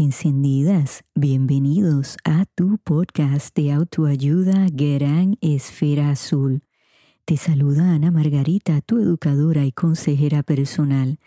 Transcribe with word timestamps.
Encendidas, 0.00 1.04
bienvenidos 1.14 2.16
a 2.24 2.46
tu 2.54 2.78
podcast 2.78 3.54
de 3.54 3.72
autoayuda 3.72 4.66
Gran 4.72 5.36
Esfera 5.40 6.10
Azul. 6.10 6.62
Te 7.24 7.36
saluda 7.36 7.92
Ana 7.92 8.10
Margarita, 8.10 8.80
tu 8.80 8.98
educadora 8.98 9.64
y 9.64 9.72
consejera 9.72 10.42
personal. 10.42 11.18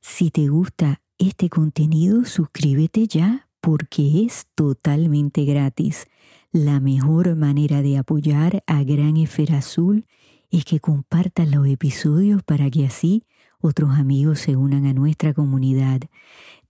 Si 0.00 0.30
te 0.30 0.48
gusta 0.48 1.00
este 1.18 1.48
contenido, 1.48 2.24
suscríbete 2.24 3.06
ya 3.06 3.48
porque 3.60 4.24
es 4.24 4.46
totalmente 4.54 5.44
gratis. 5.44 6.06
La 6.52 6.80
mejor 6.80 7.34
manera 7.34 7.82
de 7.82 7.98
apoyar 7.98 8.62
a 8.66 8.84
Gran 8.84 9.16
Esfera 9.16 9.58
Azul 9.58 10.06
es 10.50 10.64
que 10.64 10.80
compartas 10.80 11.50
los 11.50 11.66
episodios 11.66 12.42
para 12.42 12.70
que 12.70 12.86
así 12.86 13.24
otros 13.64 13.90
amigos 13.92 14.40
se 14.40 14.56
unan 14.56 14.86
a 14.86 14.92
nuestra 14.92 15.32
comunidad. 15.32 16.00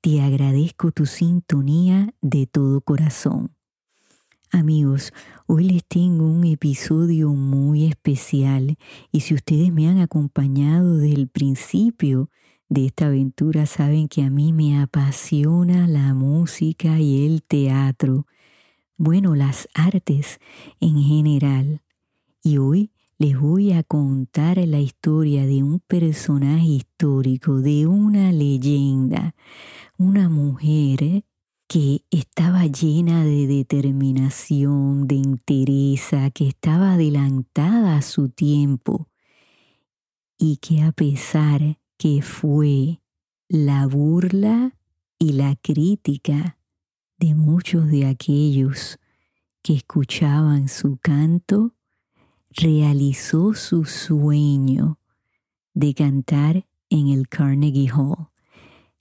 Te 0.02 0.20
agradezco 0.20 0.90
tu 0.90 1.06
sintonía 1.06 2.12
de 2.20 2.48
todo 2.48 2.80
corazón. 2.80 3.54
Amigos, 4.50 5.12
hoy 5.46 5.62
les 5.62 5.84
tengo 5.84 6.26
un 6.26 6.44
episodio 6.44 7.30
muy 7.34 7.84
especial 7.84 8.78
y 9.12 9.20
si 9.20 9.32
ustedes 9.32 9.72
me 9.72 9.86
han 9.86 10.00
acompañado 10.00 10.96
desde 10.96 11.14
el 11.14 11.28
principio 11.28 12.30
de 12.68 12.86
esta 12.86 13.06
aventura 13.06 13.64
saben 13.66 14.08
que 14.08 14.24
a 14.24 14.30
mí 14.30 14.52
me 14.52 14.80
apasiona 14.80 15.86
la 15.86 16.14
música 16.14 16.98
y 16.98 17.24
el 17.24 17.44
teatro, 17.44 18.26
bueno, 18.96 19.36
las 19.36 19.68
artes 19.72 20.40
en 20.80 21.00
general. 21.00 21.80
Y 22.42 22.58
hoy 22.58 22.90
les 23.22 23.38
voy 23.38 23.70
a 23.70 23.84
contar 23.84 24.58
la 24.66 24.80
historia 24.80 25.46
de 25.46 25.62
un 25.62 25.78
personaje 25.78 26.66
histórico, 26.66 27.60
de 27.60 27.86
una 27.86 28.32
leyenda, 28.32 29.36
una 29.96 30.28
mujer 30.28 31.24
que 31.68 32.04
estaba 32.10 32.66
llena 32.66 33.24
de 33.24 33.46
determinación, 33.46 35.06
de 35.06 35.18
entereza, 35.18 36.30
que 36.30 36.48
estaba 36.48 36.94
adelantada 36.94 37.96
a 37.96 38.02
su 38.02 38.28
tiempo 38.28 39.08
y 40.36 40.56
que 40.56 40.82
a 40.82 40.90
pesar 40.90 41.78
que 41.98 42.22
fue 42.22 43.02
la 43.48 43.86
burla 43.86 44.76
y 45.20 45.34
la 45.34 45.54
crítica 45.54 46.58
de 47.18 47.36
muchos 47.36 47.88
de 47.88 48.04
aquellos 48.06 48.98
que 49.62 49.74
escuchaban 49.74 50.68
su 50.68 50.96
canto, 50.96 51.76
realizó 52.56 53.54
su 53.54 53.84
sueño 53.84 54.98
de 55.74 55.94
cantar 55.94 56.66
en 56.90 57.08
el 57.08 57.28
Carnegie 57.28 57.90
Hall. 57.90 58.28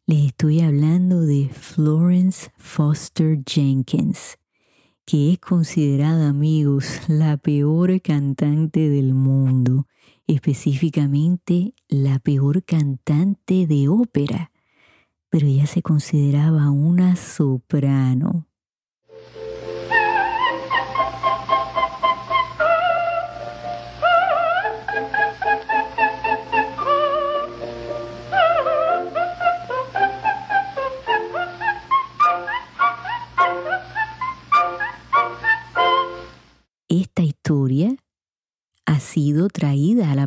Les 0.06 0.28
estoy 0.28 0.62
hablando 0.62 1.22
de 1.22 1.50
Florence 1.50 2.52
Foster 2.58 3.40
Jenkins, 3.46 4.38
que 5.06 5.34
es 5.34 5.40
considerada, 5.40 6.30
amigos, 6.30 7.02
la 7.08 7.38
peor 7.38 8.02
cantante 8.02 8.90
del 8.90 9.14
mundo, 9.14 9.88
específicamente 10.28 11.74
la 11.88 12.20
peor 12.20 12.64
cantante 12.64 13.68
de 13.68 13.88
ópera, 13.90 14.52
pero 15.30 15.48
ella 15.48 15.66
se 15.66 15.82
consideraba 15.82 16.72
una 16.72 17.16
soprano. 17.16 18.48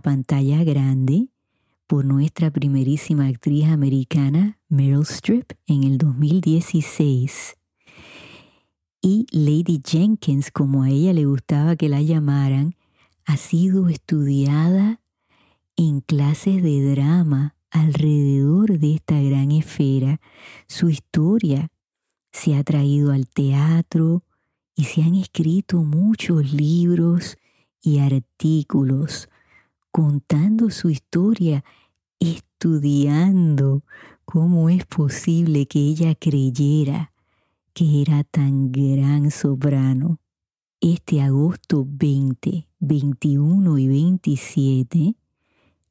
Pantalla 0.04 0.62
grande 0.65 1.31
por 1.87 2.04
nuestra 2.04 2.50
primerísima 2.50 3.26
actriz 3.26 3.65
americana 3.65 4.59
Meryl 4.69 5.00
Streep 5.00 5.53
en 5.66 5.82
el 5.82 5.97
2016. 5.97 7.54
Y 9.00 9.26
Lady 9.32 9.81
Jenkins, 9.82 10.50
como 10.50 10.82
a 10.82 10.91
ella 10.91 11.15
le 11.15 11.25
gustaba 11.25 11.75
que 11.76 11.88
la 11.88 12.03
llamaran, 12.03 12.76
ha 13.25 13.38
sido 13.38 13.88
estudiada 13.88 15.00
en 15.75 16.03
clases 16.03 16.62
de 16.62 16.94
drama 16.94 17.56
alrededor 17.71 18.78
de 18.78 18.97
esta 18.97 19.19
gran 19.22 19.53
esfera. 19.53 20.21
Su 20.69 20.91
historia 20.91 21.71
se 22.31 22.56
ha 22.56 22.62
traído 22.62 23.10
al 23.10 23.26
teatro 23.26 24.22
y 24.76 24.84
se 24.84 25.03
han 25.03 25.15
escrito 25.15 25.82
muchos 25.82 26.53
libros 26.53 27.38
y 27.81 28.00
artículos 28.00 29.31
su 30.74 30.90
historia, 30.90 31.64
estudiando 32.20 33.82
cómo 34.24 34.68
es 34.68 34.84
posible 34.84 35.66
que 35.66 35.78
ella 35.78 36.14
creyera 36.14 37.12
que 37.72 38.02
era 38.02 38.22
tan 38.24 38.70
gran 38.70 39.30
soprano. 39.30 40.20
Este 40.80 41.22
agosto 41.22 41.86
20, 41.88 42.68
21 42.78 43.78
y 43.78 43.88
27, 43.88 45.16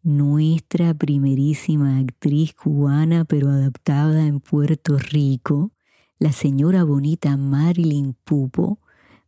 nuestra 0.03 0.93
primerísima 0.93 1.97
actriz 1.97 2.53
cubana 2.53 3.25
pero 3.25 3.49
adaptada 3.49 4.27
en 4.27 4.39
Puerto 4.39 4.97
Rico, 4.97 5.71
la 6.19 6.31
señora 6.31 6.83
bonita 6.83 7.35
Marilyn 7.37 8.15
Pupo, 8.23 8.79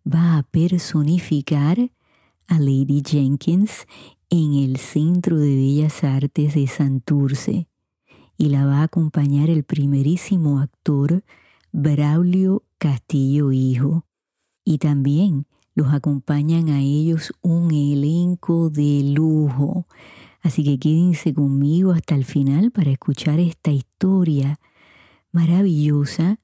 va 0.05 0.37
a 0.37 0.43
personificar 0.43 1.91
a 2.47 2.59
Lady 2.59 3.01
Jenkins 3.05 3.87
en 4.29 4.53
el 4.53 4.77
Centro 4.77 5.37
de 5.37 5.55
Bellas 5.55 6.03
Artes 6.03 6.55
de 6.55 6.67
Santurce 6.67 7.67
y 8.37 8.49
la 8.49 8.65
va 8.65 8.79
a 8.79 8.83
acompañar 8.83 9.49
el 9.49 9.63
primerísimo 9.63 10.59
actor 10.59 11.23
Braulio 11.71 12.63
Castillo 12.77 13.51
Hijo. 13.51 14.05
Y 14.63 14.79
también 14.79 15.45
los 15.73 15.93
acompañan 15.93 16.69
a 16.69 16.81
ellos 16.81 17.33
un 17.41 17.71
elenco 17.71 18.69
de 18.69 19.03
lujo. 19.03 19.87
Así 20.41 20.63
que 20.63 20.79
quédense 20.79 21.33
conmigo 21.33 21.91
hasta 21.91 22.15
el 22.15 22.25
final 22.25 22.71
para 22.71 22.91
escuchar 22.91 23.39
esta 23.39 23.71
historia 23.71 24.59
maravillosa 25.31 26.39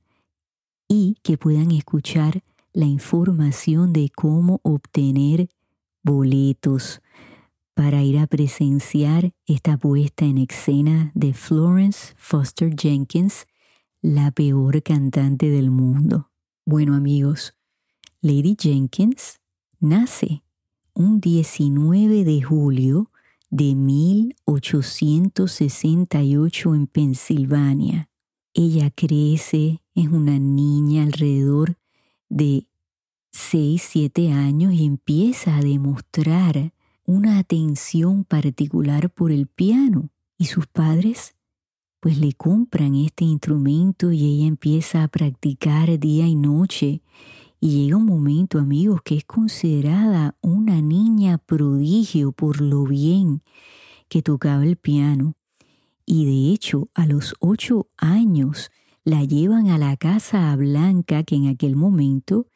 y 0.87 1.15
que 1.23 1.37
puedan 1.37 1.71
escuchar 1.71 2.43
la 2.73 2.85
información 2.85 3.93
de 3.93 4.09
cómo 4.13 4.59
obtener 4.63 5.49
boletos 6.03 7.01
para 7.73 8.03
ir 8.03 8.19
a 8.19 8.27
presenciar 8.27 9.33
esta 9.45 9.77
puesta 9.77 10.25
en 10.25 10.37
escena 10.37 11.11
de 11.15 11.33
Florence 11.33 12.13
Foster 12.17 12.75
Jenkins, 12.75 13.47
la 14.01 14.31
peor 14.31 14.83
cantante 14.83 15.49
del 15.49 15.71
mundo. 15.71 16.29
Bueno 16.65 16.95
amigos, 16.95 17.55
Lady 18.21 18.57
Jenkins 18.59 19.39
nace 19.79 20.43
un 20.93 21.19
19 21.19 22.23
de 22.23 22.41
julio 22.41 23.11
de 23.49 23.75
1868 23.75 26.75
en 26.75 26.87
Pensilvania. 26.87 28.09
Ella 28.53 28.89
crece, 28.91 29.81
es 29.95 30.07
una 30.07 30.39
niña 30.39 31.03
alrededor 31.03 31.77
de 32.29 32.67
6, 33.31 33.81
7 33.81 34.31
años 34.31 34.71
y 34.73 34.85
empieza 34.85 35.57
a 35.57 35.61
demostrar 35.61 36.73
una 37.05 37.39
atención 37.39 38.23
particular 38.23 39.09
por 39.09 39.31
el 39.31 39.47
piano 39.47 40.09
y 40.37 40.45
sus 40.45 40.67
padres 40.67 41.35
pues 42.01 42.17
le 42.17 42.33
compran 42.33 42.95
este 42.95 43.25
instrumento 43.25 44.11
y 44.11 44.25
ella 44.25 44.47
empieza 44.47 45.03
a 45.03 45.07
practicar 45.07 45.99
día 45.99 46.27
y 46.27 46.35
noche. 46.35 47.03
Y 47.59 47.83
llega 47.83 47.97
un 47.97 48.07
momento 48.07 48.57
amigos 48.57 49.03
que 49.03 49.15
es 49.17 49.23
considerada 49.23 50.35
una 50.41 50.81
niña 50.81 51.37
prodigio 51.37 52.31
por 52.31 52.59
lo 52.59 52.85
bien 52.85 53.43
que 54.09 54.23
tocaba 54.23 54.63
el 54.63 54.77
piano. 54.77 55.35
Y 56.07 56.25
de 56.25 56.51
hecho 56.51 56.89
a 56.95 57.05
los 57.05 57.35
ocho 57.39 57.87
años 57.97 58.71
la 59.03 59.23
llevan 59.23 59.69
a 59.69 59.77
la 59.77 59.95
Casa 59.95 60.55
Blanca 60.55 61.23
que 61.23 61.35
en 61.35 61.49
aquel 61.49 61.75
momento 61.75 62.47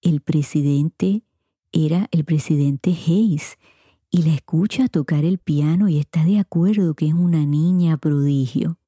el 0.00 0.20
presidente 0.20 1.24
era 1.72 2.06
el 2.12 2.24
presidente 2.24 2.90
Hayes 2.90 3.58
y 4.14 4.24
la 4.24 4.34
escucha 4.34 4.88
tocar 4.88 5.24
el 5.24 5.38
piano 5.38 5.88
y 5.88 5.98
está 5.98 6.22
de 6.22 6.38
acuerdo 6.38 6.94
que 6.94 7.08
es 7.08 7.14
una 7.14 7.46
niña 7.46 7.96
prodigio. 7.96 8.78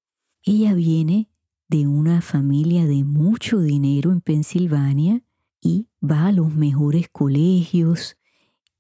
Ella 0.43 0.75
viene 0.75 1.31
de 1.67 1.87
una 1.87 2.21
familia 2.21 2.85
de 2.85 3.05
mucho 3.05 3.61
dinero 3.61 4.13
en 4.13 4.21
Pensilvania 4.21 5.23
y 5.63 5.89
va 6.03 6.27
a 6.27 6.33
los 6.33 6.55
mejores 6.55 7.09
colegios 7.11 8.19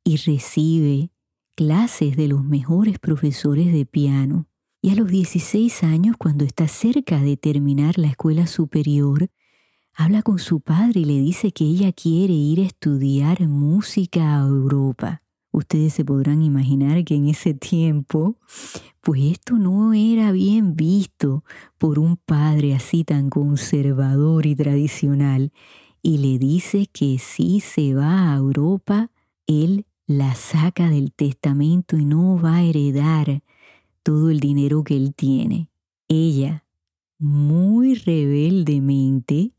y 0.04 0.18
recibe 0.18 1.10
clases 1.56 2.14
de 2.14 2.28
los 2.28 2.44
mejores 2.44 2.98
profesores 2.98 3.72
de 3.72 3.86
piano. 3.86 4.46
Y 4.82 4.90
a 4.90 4.96
los 4.96 5.08
16 5.08 5.82
años, 5.82 6.16
cuando 6.18 6.44
está 6.44 6.68
cerca 6.68 7.20
de 7.20 7.38
terminar 7.38 7.96
la 7.96 8.08
escuela 8.08 8.46
superior, 8.46 9.30
habla 9.94 10.22
con 10.22 10.38
su 10.38 10.60
padre 10.60 11.00
y 11.00 11.04
le 11.06 11.18
dice 11.18 11.52
que 11.52 11.64
ella 11.64 11.90
quiere 11.92 12.34
ir 12.34 12.60
a 12.60 12.66
estudiar 12.66 13.48
música 13.48 14.36
a 14.36 14.46
Europa. 14.46 15.23
Ustedes 15.54 15.94
se 15.94 16.04
podrán 16.04 16.42
imaginar 16.42 17.04
que 17.04 17.14
en 17.14 17.28
ese 17.28 17.54
tiempo, 17.54 18.34
pues 19.00 19.22
esto 19.22 19.56
no 19.56 19.94
era 19.94 20.32
bien 20.32 20.74
visto 20.74 21.44
por 21.78 22.00
un 22.00 22.16
padre 22.16 22.74
así 22.74 23.04
tan 23.04 23.30
conservador 23.30 24.46
y 24.46 24.56
tradicional. 24.56 25.52
Y 26.02 26.18
le 26.18 26.40
dice 26.40 26.88
que 26.92 27.20
si 27.20 27.60
se 27.60 27.94
va 27.94 28.32
a 28.32 28.36
Europa, 28.36 29.12
él 29.46 29.86
la 30.08 30.34
saca 30.34 30.90
del 30.90 31.12
testamento 31.12 31.96
y 31.96 32.04
no 32.04 32.36
va 32.36 32.56
a 32.56 32.62
heredar 32.64 33.44
todo 34.02 34.30
el 34.30 34.40
dinero 34.40 34.82
que 34.82 34.96
él 34.96 35.14
tiene. 35.14 35.68
Ella, 36.08 36.64
muy 37.20 37.94
rebeldemente, 37.94 39.52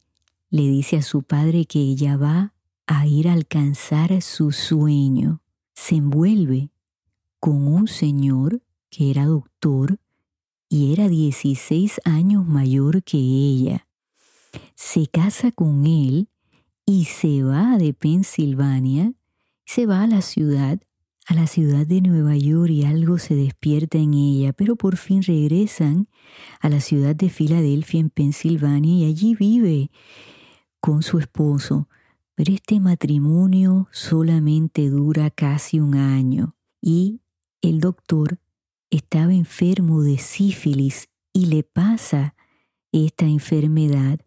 le 0.50 0.64
dice 0.64 0.98
a 0.98 1.02
su 1.02 1.24
padre 1.24 1.64
que 1.64 1.80
ella 1.80 2.18
va 2.18 2.54
a 2.86 3.08
ir 3.08 3.30
a 3.30 3.34
alcanzar 3.34 4.22
su 4.22 4.52
sueño. 4.52 5.40
Se 5.76 5.96
envuelve 5.96 6.72
con 7.40 7.68
un 7.68 7.88
señor 7.88 8.64
que 8.90 9.12
era 9.12 9.26
doctor 9.26 10.00
y 10.70 10.94
era 10.94 11.08
16 11.10 12.02
años 12.06 12.46
mayor 12.48 13.04
que 13.04 13.18
ella. 13.18 13.88
Se 14.74 15.08
casa 15.08 15.52
con 15.52 15.86
él 15.86 16.30
y 16.86 17.06
se 17.06 17.44
va 17.44 17.78
de 17.78 17.94
Pensilvania, 17.94 19.14
se 19.66 19.86
va 19.86 20.04
a 20.04 20.08
la 20.08 20.22
ciudad, 20.22 20.80
a 21.28 21.34
la 21.34 21.46
ciudad 21.46 21.86
de 21.86 22.02
Nueva 22.02 22.38
York 22.38 22.72
y 22.72 22.86
algo 22.86 23.18
se 23.18 23.36
despierta 23.36 23.98
en 23.98 24.14
ella, 24.14 24.54
pero 24.54 24.76
por 24.76 24.96
fin 24.96 25.24
regresan 25.24 26.08
a 26.62 26.70
la 26.70 26.80
ciudad 26.80 27.16
de 27.16 27.30
Filadelfia 27.30 28.00
en 28.00 28.10
Pensilvania 28.10 29.06
y 29.06 29.10
allí 29.10 29.36
vive 29.36 29.92
con 30.80 31.04
su 31.04 31.20
esposo, 31.20 31.90
pero 32.36 32.54
este 32.54 32.80
matrimonio 32.82 33.88
solamente 33.92 34.90
dura 34.90 35.32
casi 35.32 35.80
un 35.80 35.96
año 35.96 36.54
y 36.82 37.22
el 37.62 37.80
doctor 37.80 38.40
estaba 38.90 39.34
enfermo 39.34 40.04
de 40.04 40.18
sífilis 40.18 41.08
y 41.34 41.48
le 41.48 41.64
pasa 41.64 42.36
esta 42.92 43.26
enfermedad 43.26 44.20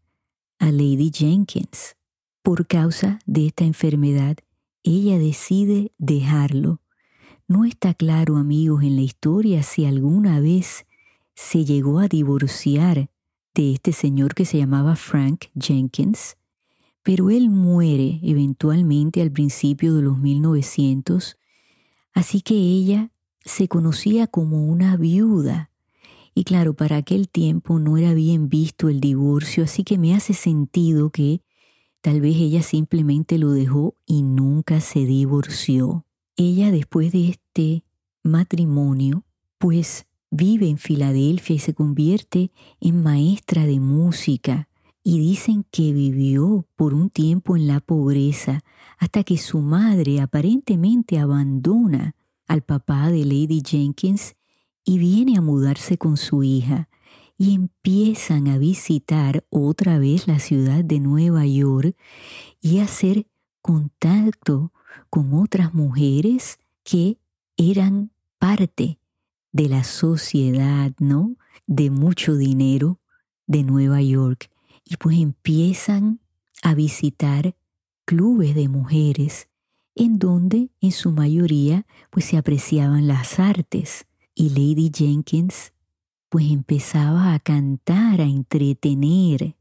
a 0.59 0.73
Lady 0.73 1.11
Jenkins. 1.15 1.97
Por 2.43 2.67
causa 2.67 3.19
de 3.27 3.47
esta 3.47 3.65
enfermedad, 3.65 4.39
ella 4.83 5.19
decide 5.19 5.93
dejarlo. 5.99 6.81
No 7.47 7.65
está 7.67 7.95
claro, 7.95 8.37
amigos, 8.37 8.83
en 8.83 8.97
la 8.97 9.03
historia 9.03 9.63
si 9.63 9.85
alguna 9.85 10.41
vez 10.41 10.87
se 11.35 11.65
llegó 11.65 11.99
a 11.99 12.09
divorciar 12.09 13.11
de 13.55 13.73
este 13.75 13.93
señor 13.93 14.35
que 14.35 14.47
se 14.47 14.59
llamaba 14.59 14.97
Frank 14.97 15.47
Jenkins 15.59 16.38
pero 17.09 17.31
él 17.31 17.49
muere 17.49 18.21
eventualmente 18.23 19.23
al 19.23 19.33
principio 19.33 19.95
de 19.95 20.03
los 20.03 20.19
1900, 20.19 21.39
así 22.13 22.43
que 22.43 22.53
ella 22.53 23.13
se 23.43 23.67
conocía 23.67 24.27
como 24.27 24.67
una 24.67 24.95
viuda. 24.99 25.71
Y 26.35 26.45
claro, 26.45 26.75
para 26.75 26.99
aquel 26.99 27.31
tiempo 27.31 27.79
no 27.79 27.97
era 27.97 28.13
bien 28.13 28.51
visto 28.51 28.91
el 28.91 29.01
divorcio, 29.01 29.65
así 29.65 29.85
que 29.85 29.97
me 29.97 30.15
hace 30.15 30.35
sentido 30.35 31.09
que 31.09 31.41
tal 32.03 32.21
vez 32.21 32.37
ella 32.37 32.63
simplemente 32.63 33.39
lo 33.39 33.53
dejó 33.53 33.97
y 34.05 34.21
nunca 34.21 34.83
se 34.83 35.07
divorció. 35.07 36.05
Ella 36.37 36.71
después 36.71 37.11
de 37.11 37.31
este 37.31 37.85
matrimonio, 38.23 39.25
pues 39.57 40.05
vive 40.31 40.69
en 40.69 40.77
Filadelfia 40.77 41.57
y 41.57 41.59
se 41.59 41.73
convierte 41.73 42.51
en 42.83 43.03
maestra 43.03 43.65
de 43.65 43.81
música 43.81 44.68
y 45.09 45.19
dicen 45.21 45.65
que 45.71 45.95
vivió 45.95 46.67
por 46.77 46.93
un 46.93 47.09
tiempo 47.09 47.57
en 47.57 47.67
la 47.67 47.81
pobreza 47.81 48.63
hasta 48.99 49.25
que 49.25 49.39
su 49.39 49.61
madre 49.61 50.21
aparentemente 50.21 51.19
abandona 51.19 52.15
al 52.47 52.61
papá 52.61 53.11
de 53.11 53.25
Lady 53.25 53.63
Jenkins 53.67 54.37
y 54.85 54.99
viene 54.99 55.39
a 55.39 55.41
mudarse 55.41 55.97
con 55.97 56.19
su 56.19 56.43
hija 56.43 56.91
y 57.39 57.55
empiezan 57.55 58.49
a 58.49 58.59
visitar 58.59 59.47
otra 59.49 59.99
vez 59.99 60.29
la 60.29 60.41
ciudad 60.41 60.85
de 60.85 61.01
Nueva 61.01 61.47
York 61.47 61.97
y 62.61 62.81
a 62.81 62.85
hacer 62.85 63.27
contacto 63.63 64.75
con 65.09 65.33
otras 65.33 65.73
mujeres 65.73 66.59
que 66.85 67.17
eran 67.57 68.11
parte 68.39 68.99
de 69.53 69.71
la 69.71 69.85
sociedad, 69.85 70.93
¿no? 70.99 71.37
De 71.67 71.89
mucho 71.89 72.37
dinero 72.37 73.01
de 73.47 73.63
Nueva 73.63 74.03
York 74.03 74.51
y 74.89 74.97
pues 74.97 75.19
empiezan 75.19 76.21
a 76.63 76.75
visitar 76.75 77.55
clubes 78.05 78.55
de 78.55 78.69
mujeres 78.69 79.49
en 79.95 80.19
donde 80.19 80.71
en 80.81 80.93
su 80.93 81.13
mayoría 81.13 81.87
pues 82.11 82.25
se 82.25 82.39
apreciaban 82.39 83.07
las 83.07 83.39
artes 83.39 84.07
y 84.35 84.51
Lady 84.51 84.91
Jenkins 84.95 85.73
pues 86.31 86.51
empezaba 86.51 87.35
a 87.35 87.39
cantar, 87.39 88.21
a 88.21 88.25
entretener, 88.25 89.57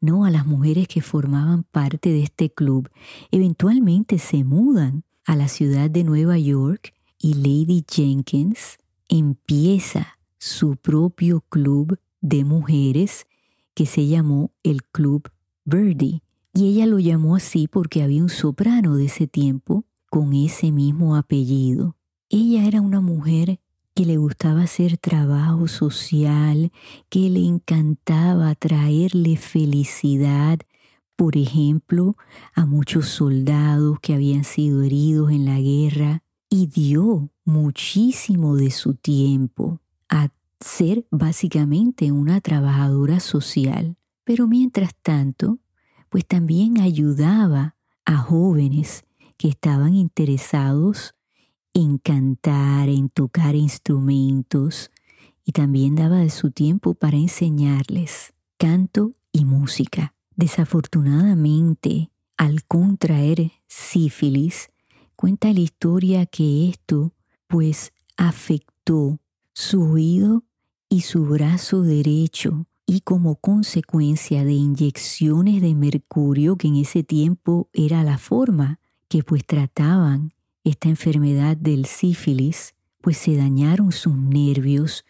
¿no? 0.00 0.24
A 0.24 0.30
las 0.30 0.46
mujeres 0.46 0.88
que 0.88 1.02
formaban 1.02 1.62
parte 1.64 2.10
de 2.10 2.22
este 2.22 2.50
club. 2.50 2.90
Eventualmente 3.30 4.18
se 4.18 4.44
mudan 4.44 5.04
a 5.24 5.36
la 5.36 5.48
ciudad 5.48 5.90
de 5.90 6.04
Nueva 6.04 6.38
York 6.38 6.94
y 7.18 7.34
Lady 7.34 7.84
Jenkins 7.88 8.78
empieza 9.08 10.18
su 10.38 10.76
propio 10.76 11.42
club 11.48 11.98
de 12.20 12.44
mujeres 12.44 13.26
que 13.80 13.86
se 13.86 14.06
llamó 14.06 14.52
el 14.62 14.84
Club 14.84 15.30
Birdie. 15.64 16.22
Y 16.52 16.68
ella 16.68 16.84
lo 16.84 16.98
llamó 16.98 17.36
así 17.36 17.66
porque 17.66 18.02
había 18.02 18.22
un 18.22 18.28
soprano 18.28 18.94
de 18.96 19.06
ese 19.06 19.26
tiempo 19.26 19.86
con 20.10 20.34
ese 20.34 20.70
mismo 20.70 21.16
apellido. 21.16 21.96
Ella 22.28 22.66
era 22.66 22.82
una 22.82 23.00
mujer 23.00 23.58
que 23.94 24.04
le 24.04 24.18
gustaba 24.18 24.64
hacer 24.64 24.98
trabajo 24.98 25.66
social, 25.66 26.72
que 27.08 27.30
le 27.30 27.42
encantaba 27.46 28.54
traerle 28.54 29.38
felicidad, 29.38 30.58
por 31.16 31.38
ejemplo, 31.38 32.18
a 32.54 32.66
muchos 32.66 33.08
soldados 33.08 33.98
que 34.02 34.12
habían 34.12 34.44
sido 34.44 34.82
heridos 34.82 35.30
en 35.30 35.46
la 35.46 35.58
guerra, 35.58 36.22
y 36.50 36.66
dio 36.66 37.30
muchísimo 37.46 38.56
de 38.56 38.72
su 38.72 38.92
tiempo 38.92 39.80
a 40.10 40.28
ser 40.60 41.06
básicamente 41.10 42.12
una 42.12 42.40
trabajadora 42.40 43.20
social. 43.20 43.96
Pero 44.24 44.46
mientras 44.46 44.94
tanto, 45.02 45.58
pues 46.08 46.26
también 46.26 46.80
ayudaba 46.80 47.76
a 48.04 48.16
jóvenes 48.16 49.04
que 49.36 49.48
estaban 49.48 49.94
interesados 49.94 51.14
en 51.72 51.98
cantar, 51.98 52.88
en 52.88 53.08
tocar 53.08 53.54
instrumentos, 53.54 54.90
y 55.44 55.52
también 55.52 55.94
daba 55.94 56.18
de 56.18 56.30
su 56.30 56.50
tiempo 56.50 56.94
para 56.94 57.16
enseñarles 57.16 58.34
canto 58.56 59.14
y 59.32 59.44
música. 59.44 60.14
Desafortunadamente, 60.36 62.10
al 62.36 62.64
contraer 62.64 63.52
sífilis, 63.66 64.70
cuenta 65.16 65.52
la 65.52 65.60
historia 65.60 66.26
que 66.26 66.68
esto 66.68 67.14
pues 67.46 67.92
afectó 68.16 69.18
su 69.52 69.82
oído 69.82 70.44
y 70.90 71.02
su 71.02 71.24
brazo 71.24 71.82
derecho 71.82 72.66
y 72.84 73.00
como 73.02 73.36
consecuencia 73.36 74.44
de 74.44 74.52
inyecciones 74.52 75.62
de 75.62 75.74
mercurio 75.76 76.56
que 76.56 76.66
en 76.66 76.74
ese 76.74 77.04
tiempo 77.04 77.68
era 77.72 78.02
la 78.02 78.18
forma 78.18 78.80
que 79.08 79.22
pues 79.22 79.46
trataban 79.46 80.32
esta 80.64 80.88
enfermedad 80.88 81.56
del 81.56 81.86
sífilis, 81.86 82.74
pues 83.00 83.16
se 83.16 83.36
dañaron 83.36 83.92
sus 83.92 84.16
nervios 84.16 85.04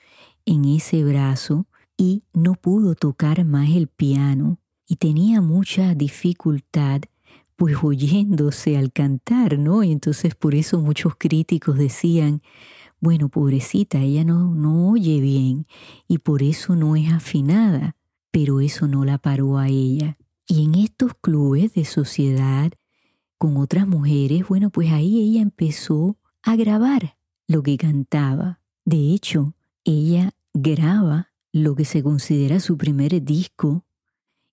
en 0.44 0.66
ese 0.66 1.02
brazo 1.02 1.66
y 1.96 2.24
no 2.34 2.54
pudo 2.54 2.94
tocar 2.94 3.44
más 3.46 3.70
el 3.70 3.88
piano 3.88 4.58
y 4.86 4.96
tenía 4.96 5.40
mucha 5.40 5.94
dificultad 5.94 7.00
pues 7.56 7.76
oyéndose 7.82 8.76
al 8.76 8.92
cantar, 8.92 9.58
¿no? 9.58 9.82
Entonces 9.82 10.34
por 10.34 10.54
eso 10.54 10.80
muchos 10.80 11.14
críticos 11.16 11.78
decían, 11.78 12.42
bueno, 13.00 13.30
pobrecita, 13.30 13.98
ella 14.00 14.24
no, 14.24 14.54
no 14.54 14.90
oye 14.90 15.20
bien 15.20 15.66
y 16.06 16.18
por 16.18 16.42
eso 16.42 16.76
no 16.76 16.96
es 16.96 17.10
afinada, 17.10 17.96
pero 18.30 18.60
eso 18.60 18.86
no 18.88 19.04
la 19.04 19.18
paró 19.18 19.58
a 19.58 19.68
ella. 19.68 20.18
Y 20.46 20.64
en 20.64 20.74
estos 20.74 21.14
clubes 21.14 21.72
de 21.72 21.84
sociedad 21.84 22.72
con 23.38 23.56
otras 23.56 23.88
mujeres, 23.88 24.46
bueno, 24.48 24.70
pues 24.70 24.92
ahí 24.92 25.18
ella 25.18 25.40
empezó 25.40 26.18
a 26.42 26.56
grabar 26.56 27.16
lo 27.48 27.62
que 27.62 27.78
cantaba. 27.78 28.60
De 28.84 29.14
hecho, 29.14 29.54
ella 29.84 30.32
graba 30.52 31.32
lo 31.52 31.74
que 31.74 31.84
se 31.84 32.02
considera 32.02 32.60
su 32.60 32.76
primer 32.76 33.24
disco 33.24 33.84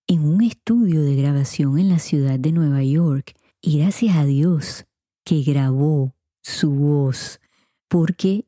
en 0.08 0.24
un 0.24 0.42
estudio 0.42 1.02
de 1.04 1.16
grabación 1.16 1.78
en 1.78 1.90
la 1.90 2.00
ciudad 2.00 2.40
de 2.40 2.54
Nueva 2.54 2.82
York. 2.84 3.36
Y 3.62 3.80
gracias 3.80 4.16
a 4.16 4.24
Dios 4.24 4.86
que 5.26 5.44
grabó 5.44 6.16
su 6.42 6.72
voz 6.72 7.42
porque 7.88 8.46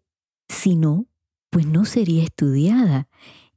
si 0.47 0.75
no, 0.75 1.07
pues 1.49 1.65
no 1.65 1.85
sería 1.85 2.23
estudiada. 2.23 3.07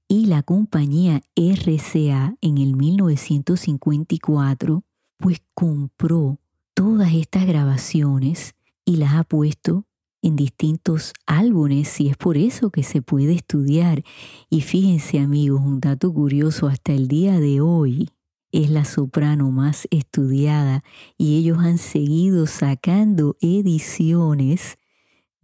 y 0.08 0.26
la 0.26 0.42
compañía 0.42 1.22
RCA 1.36 2.36
en 2.42 2.58
el 2.58 2.76
1954 2.76 4.84
pues 5.16 5.40
compró 5.54 6.38
todas 6.74 7.14
estas 7.14 7.46
grabaciones 7.46 8.54
y 8.84 8.96
las 8.96 9.14
ha 9.14 9.24
puesto 9.24 9.86
en 10.20 10.36
distintos 10.36 11.12
álbumes 11.26 12.00
y 12.00 12.08
es 12.08 12.16
por 12.16 12.36
eso 12.36 12.70
que 12.70 12.82
se 12.82 13.02
puede 13.02 13.32
estudiar. 13.32 14.04
Y 14.50 14.60
fíjense 14.60 15.18
amigos, 15.18 15.62
un 15.64 15.80
dato 15.80 16.12
curioso, 16.12 16.66
hasta 16.66 16.92
el 16.92 17.08
día 17.08 17.40
de 17.40 17.60
hoy 17.60 18.10
es 18.52 18.68
la 18.68 18.84
soprano 18.84 19.50
más 19.50 19.88
estudiada 19.90 20.84
y 21.16 21.38
ellos 21.38 21.58
han 21.58 21.78
seguido 21.78 22.46
sacando 22.46 23.36
ediciones 23.40 24.76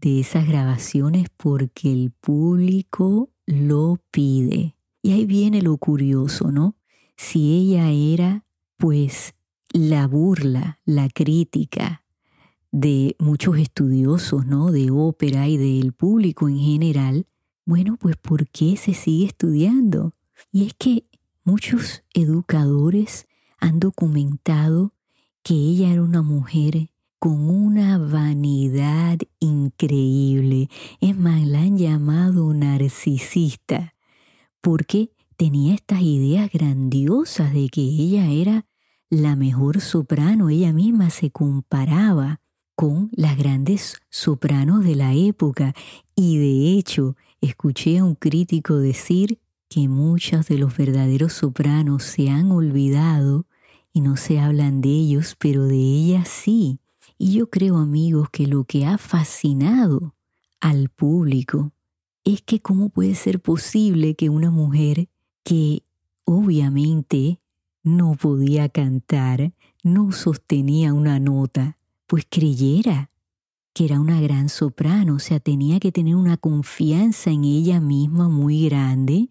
de 0.01 0.21
esas 0.21 0.47
grabaciones 0.47 1.27
porque 1.37 1.93
el 1.93 2.11
público 2.11 3.31
lo 3.47 4.01
pide. 4.11 4.77
Y 5.03 5.13
ahí 5.13 5.27
viene 5.27 5.63
lo 5.63 5.77
curioso, 5.77 6.51
¿no? 6.51 6.77
Si 7.17 7.53
ella 7.53 7.91
era, 7.91 8.45
pues, 8.77 9.35
la 9.73 10.07
burla, 10.07 10.81
la 10.85 11.09
crítica, 11.09 12.05
de 12.71 13.17
muchos 13.19 13.59
estudiosos, 13.59 14.47
¿no? 14.47 14.71
De 14.71 14.91
ópera 14.91 15.49
y 15.49 15.57
del 15.57 15.93
público 15.93 16.49
en 16.49 16.59
general, 16.59 17.27
bueno, 17.65 17.97
pues 17.99 18.17
¿por 18.17 18.49
qué 18.49 18.77
se 18.77 18.95
sigue 18.95 19.27
estudiando? 19.27 20.13
Y 20.53 20.67
es 20.67 20.75
que 20.75 21.05
muchos 21.45 22.03
educadores 22.15 23.27
han 23.59 23.81
documentado 23.81 24.93
que 25.43 25.55
ella 25.55 25.93
era 25.93 26.03
una 26.03 26.23
mujer 26.23 26.91
con 27.19 27.51
una 27.51 27.99
vanidad 27.99 29.19
increíble. 29.41 30.69
Es 31.01 31.17
más, 31.17 31.47
la 31.47 31.61
han 31.61 31.77
llamado 31.77 32.53
narcisista, 32.55 33.95
porque 34.61 35.11
tenía 35.37 35.75
estas 35.75 36.03
ideas 36.03 36.51
grandiosas 36.53 37.53
de 37.53 37.69
que 37.69 37.81
ella 37.81 38.31
era 38.31 38.67
la 39.11 39.37
mejor 39.37 39.81
soprano, 39.81 40.51
ella 40.51 40.73
misma 40.73 41.11
se 41.11 41.31
comparaba 41.31 42.41
con 42.75 43.11
las 43.13 43.37
grandes 43.37 43.97
sopranos 44.11 44.85
de 44.85 44.95
la 44.95 45.15
época 45.15 45.75
y 46.15 46.39
de 46.39 46.79
hecho 46.79 47.17
escuché 47.41 47.99
a 47.99 48.05
un 48.05 48.15
crítico 48.15 48.77
decir 48.77 49.41
que 49.69 49.89
muchos 49.89 50.47
de 50.47 50.59
los 50.59 50.77
verdaderos 50.77 51.33
sopranos 51.33 52.05
se 52.05 52.31
han 52.31 52.53
olvidado 52.53 53.47
y 53.93 54.01
no 54.01 54.17
se 54.17 54.39
hablan 54.39 54.81
de 54.81 54.91
ellos, 54.91 55.35
pero 55.39 55.65
de 55.65 55.77
ella 55.77 56.25
sí. 56.25 56.79
Y 57.19 57.33
yo 57.33 57.51
creo, 57.51 57.79
amigos, 57.79 58.31
que 58.31 58.47
lo 58.47 58.63
que 58.65 58.87
ha 58.87 58.97
fascinado 58.97 60.15
al 60.61 60.89
público 60.89 61.73
es 62.23 62.43
que 62.43 62.61
cómo 62.61 62.91
puede 62.91 63.17
ser 63.17 63.41
posible 63.41 64.15
que 64.15 64.29
una 64.29 64.51
mujer 64.51 65.09
que 65.43 65.83
obviamente 66.25 67.41
no 67.83 68.15
podía 68.15 68.69
cantar, 68.69 69.53
no 69.83 70.13
sostenía 70.13 70.95
una 70.95 71.19
nota, 71.19 71.77
pues 72.07 72.25
creyera 72.29 73.11
que 73.73 73.85
era 73.85 74.01
una 74.01 74.21
gran 74.21 74.49
soprano, 74.49 75.15
o 75.15 75.19
sea, 75.19 75.41
tenía 75.41 75.81
que 75.81 75.93
tener 75.93 76.17
una 76.17 76.37
confianza 76.37 77.31
en 77.31 77.45
ella 77.45 77.81
misma 77.81 78.29
muy 78.29 78.69
grande 78.69 79.31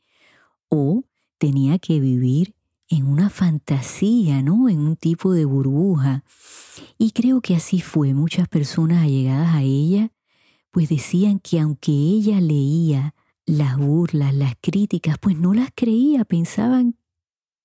o 0.70 1.03
tenía 1.38 1.79
que 1.79 2.00
vivir 2.00 2.56
en 2.89 3.06
una 3.08 3.29
fantasía, 3.29 4.41
¿no? 4.41 4.70
En 4.70 4.79
un 4.79 4.96
tipo 4.96 5.34
de 5.34 5.46
burbuja. 5.46 6.24
Y 6.98 7.12
creo 7.12 7.41
que 7.41 7.56
así 7.56 7.82
fue. 7.82 8.13
Muchas 8.13 8.48
personas 8.48 9.03
allegadas 9.03 9.56
a 9.56 9.62
ella, 9.62 10.12
pues 10.72 10.89
decían 10.89 11.39
que 11.39 11.60
aunque 11.60 11.91
ella 11.91 12.39
leía 12.39 13.13
las 13.46 13.77
burlas, 13.77 14.34
las 14.34 14.56
críticas, 14.62 15.17
pues 15.20 15.38
no 15.38 15.53
las 15.53 15.70
creía, 15.74 16.25
pensaban 16.25 16.98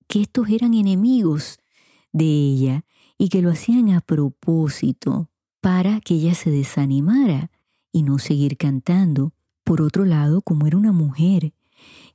que 0.08 0.22
estos 0.22 0.48
eran 0.48 0.74
enemigos 0.74 1.58
de 2.12 2.24
ella 2.24 2.84
y 3.18 3.28
que 3.28 3.42
lo 3.42 3.50
hacían 3.50 3.90
a 3.90 4.00
propósito 4.00 5.30
para 5.60 6.00
que 6.00 6.14
ella 6.14 6.34
se 6.34 6.50
desanimara 6.50 7.50
y 7.92 8.02
no 8.02 8.18
seguir 8.18 8.56
cantando. 8.56 9.32
Por 9.64 9.80
otro 9.80 10.04
lado, 10.04 10.42
como 10.42 10.66
era 10.66 10.76
una 10.76 10.92
mujer 10.92 11.54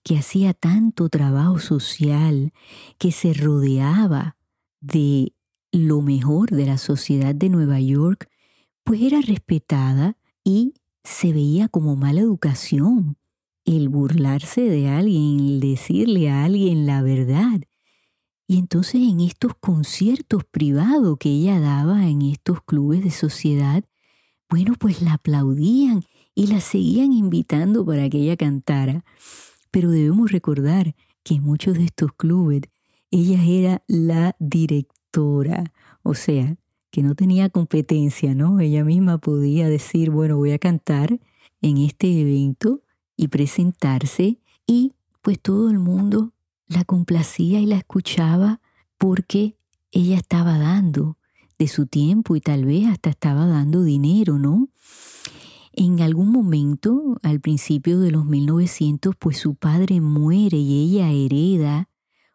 que 0.03 0.17
hacía 0.17 0.53
tanto 0.53 1.09
trabajo 1.09 1.59
social, 1.59 2.53
que 2.97 3.11
se 3.11 3.33
rodeaba 3.33 4.37
de 4.79 5.33
lo 5.71 6.01
mejor 6.01 6.51
de 6.51 6.65
la 6.65 6.77
sociedad 6.77 7.35
de 7.35 7.49
Nueva 7.49 7.79
York, 7.79 8.29
pues 8.83 9.01
era 9.01 9.21
respetada 9.21 10.17
y 10.43 10.73
se 11.03 11.33
veía 11.33 11.67
como 11.67 11.95
mala 11.95 12.21
educación 12.21 13.17
el 13.65 13.89
burlarse 13.89 14.61
de 14.61 14.87
alguien, 14.87 15.39
el 15.39 15.59
decirle 15.59 16.29
a 16.29 16.45
alguien 16.45 16.85
la 16.85 17.01
verdad. 17.01 17.61
Y 18.47 18.59
entonces 18.59 19.01
en 19.01 19.19
estos 19.19 19.55
conciertos 19.59 20.45
privados 20.45 21.17
que 21.19 21.29
ella 21.29 21.59
daba 21.59 22.07
en 22.07 22.21
estos 22.21 22.61
clubes 22.61 23.03
de 23.03 23.11
sociedad, 23.11 23.83
bueno, 24.49 24.75
pues 24.79 25.01
la 25.01 25.13
aplaudían 25.13 26.05
y 26.33 26.47
la 26.47 26.61
seguían 26.61 27.11
invitando 27.11 27.85
para 27.85 28.09
que 28.09 28.19
ella 28.19 28.37
cantara. 28.37 29.03
Pero 29.71 29.91
debemos 29.91 30.31
recordar 30.31 30.95
que 31.23 31.35
en 31.35 31.43
muchos 31.43 31.77
de 31.77 31.85
estos 31.85 32.13
clubes 32.13 32.61
ella 33.11 33.43
era 33.43 33.83
la 33.87 34.35
directora, 34.39 35.73
o 36.03 36.13
sea, 36.13 36.57
que 36.91 37.03
no 37.03 37.15
tenía 37.15 37.49
competencia, 37.49 38.33
¿no? 38.33 38.59
Ella 38.59 38.83
misma 38.83 39.17
podía 39.17 39.69
decir, 39.69 40.09
bueno, 40.09 40.37
voy 40.37 40.51
a 40.51 40.59
cantar 40.59 41.19
en 41.61 41.77
este 41.77 42.21
evento 42.21 42.81
y 43.15 43.27
presentarse 43.27 44.39
y 44.65 44.93
pues 45.21 45.39
todo 45.39 45.69
el 45.69 45.79
mundo 45.79 46.33
la 46.67 46.83
complacía 46.85 47.59
y 47.59 47.65
la 47.65 47.77
escuchaba 47.77 48.61
porque 48.97 49.57
ella 49.91 50.17
estaba 50.17 50.57
dando 50.57 51.17
de 51.57 51.67
su 51.67 51.87
tiempo 51.87 52.35
y 52.35 52.41
tal 52.41 52.65
vez 52.65 52.87
hasta 52.87 53.09
estaba 53.09 53.47
dando 53.47 53.83
dinero, 53.83 54.37
¿no? 54.37 54.69
En 55.79 56.01
algún 56.01 56.31
momento, 56.31 57.19
al 57.21 57.39
principio 57.39 57.99
de 57.99 58.09
los 58.09 58.25
1900, 58.25 59.15
pues 59.15 59.37
su 59.37 59.53
padre 59.53 60.01
muere 60.01 60.57
y 60.57 60.81
ella 60.81 61.11
hereda 61.11 61.87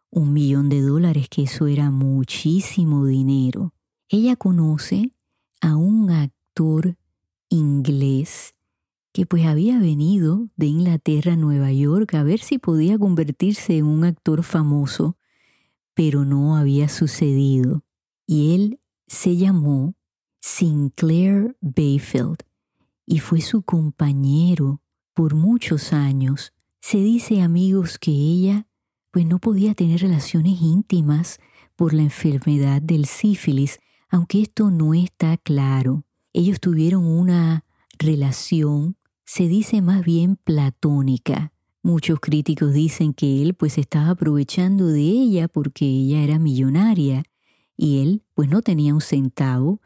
un 0.09 0.31
millón 0.31 0.69
de 0.69 0.79
dólares, 0.79 1.27
que 1.27 1.43
eso 1.43 1.67
era 1.67 1.91
muchísimo 1.91 3.05
dinero. 3.05 3.73
Ella 4.07 4.37
conoce 4.37 5.11
a 5.59 5.75
un 5.75 6.09
actor 6.09 6.95
inglés 7.49 8.55
que 9.11 9.25
pues 9.25 9.45
había 9.45 9.77
venido 9.77 10.47
de 10.55 10.67
Inglaterra 10.67 11.33
a 11.33 11.35
Nueva 11.35 11.73
York 11.73 12.13
a 12.13 12.23
ver 12.23 12.39
si 12.39 12.59
podía 12.59 12.97
convertirse 12.97 13.77
en 13.77 13.87
un 13.87 14.05
actor 14.05 14.43
famoso, 14.43 15.17
pero 15.93 16.23
no 16.23 16.55
había 16.55 16.87
sucedido. 16.87 17.83
Y 18.25 18.55
él 18.55 18.79
se 19.05 19.35
llamó 19.35 19.95
Sinclair 20.39 21.57
Bayfield 21.59 22.37
y 23.05 23.19
fue 23.19 23.41
su 23.41 23.63
compañero 23.63 24.81
por 25.13 25.35
muchos 25.35 25.93
años. 25.93 26.53
Se 26.81 26.97
dice, 26.97 27.41
amigos, 27.41 27.97
que 27.97 28.11
ella 28.11 28.67
pues 29.11 29.25
no 29.25 29.39
podía 29.39 29.75
tener 29.75 30.01
relaciones 30.01 30.59
íntimas 30.61 31.39
por 31.75 31.93
la 31.93 32.01
enfermedad 32.01 32.81
del 32.81 33.05
sífilis, 33.05 33.79
aunque 34.09 34.41
esto 34.41 34.71
no 34.71 34.93
está 34.93 35.37
claro. 35.37 36.03
Ellos 36.33 36.59
tuvieron 36.59 37.05
una 37.05 37.63
relación 37.99 38.97
se 39.25 39.47
dice 39.47 39.81
más 39.81 40.03
bien 40.03 40.35
platónica. 40.35 41.53
Muchos 41.81 42.19
críticos 42.19 42.73
dicen 42.73 43.13
que 43.13 43.41
él 43.41 43.53
pues 43.55 43.77
estaba 43.77 44.11
aprovechando 44.11 44.87
de 44.87 45.01
ella 45.01 45.47
porque 45.47 45.85
ella 45.85 46.23
era 46.23 46.39
millonaria 46.39 47.23
y 47.75 48.01
él 48.01 48.23
pues 48.33 48.49
no 48.49 48.61
tenía 48.61 48.93
un 48.93 49.01
centavo, 49.01 49.81